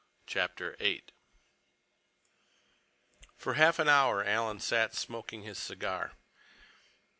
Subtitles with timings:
[0.25, 1.03] CHAPTER VIII
[3.37, 6.13] For half an hour Alan sat smoking his cigar.